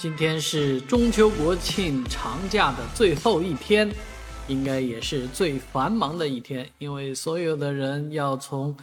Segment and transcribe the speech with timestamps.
[0.00, 3.86] 今天是中秋国庆长假的最后一天，
[4.48, 8.74] 应该也是最繁忙的一天，因为所有的人要从，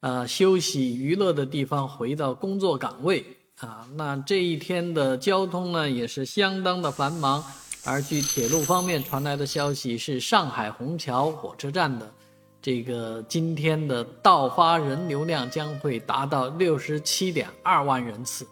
[0.00, 3.24] 呃休息娱乐的地方回到工作岗位
[3.58, 3.88] 啊。
[3.94, 7.42] 那这一天的交通呢，也是相当的繁忙。
[7.82, 12.12] 而据铁路方面传来的消息，是上海虹桥火车站的
[12.60, 18.46] 这个今天的到发人流量将会达到六十七点二万人次。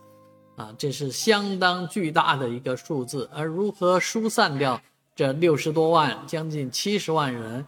[0.57, 4.81] 啊，这是相当巨大的一个数字，而如何疏散掉
[5.17, 7.65] 这六十多万、将近七十万人，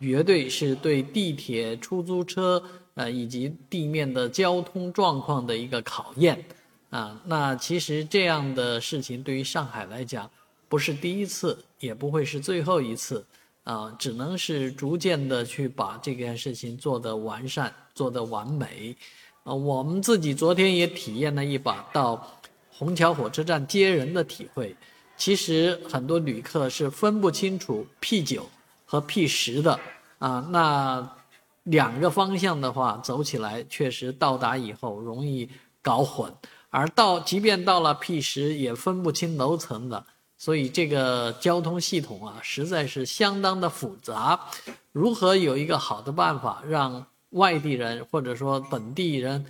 [0.00, 2.62] 绝对是对地铁、出租车，
[2.94, 6.44] 呃，以及地面的交通状况的一个考验。
[6.90, 10.28] 啊，那其实这样的事情对于上海来讲，
[10.68, 13.24] 不是第一次，也不会是最后一次，
[13.62, 18.96] 啊，只能是逐渐的去把这件事情做得完善，做得完美。
[19.44, 22.39] 啊，我们自己昨天也体验了一把到
[22.80, 24.74] 虹桥火车站接人的体会。
[25.18, 28.48] 其实很多旅客是分不清楚 P 九
[28.86, 29.78] 和 P 十的
[30.18, 31.16] 啊，那
[31.64, 35.46] 两个方向的话走起来确实到达以后容易
[35.82, 36.32] 搞混，
[36.70, 40.02] 而到即便到了 P 十也分不清楼层的，
[40.38, 44.40] 所以这个交通系统啊实在是相当的复杂。
[44.92, 47.06] 如何有一个好的办法让？
[47.34, 49.46] 外地人或者说本地人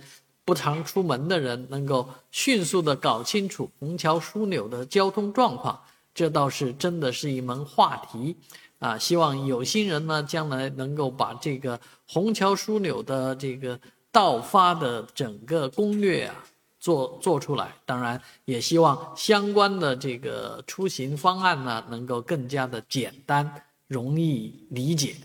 [0.51, 5.81] 不常出门的人，能够迅速的搞清楚虹桥枢纽的交通状况，
[6.13, 8.35] 这倒是真的是一门话题
[8.79, 8.97] 啊！
[8.97, 13.79] 希望有心人呢，将来能够把这个虹桥枢纽的这个
[14.11, 16.35] 到发的整个攻略啊
[16.81, 17.73] 做做出来。
[17.85, 23.49] 当然，也希望相关的这个出行方案呢，能够更加的简单、
[23.87, 25.15] 容易理解。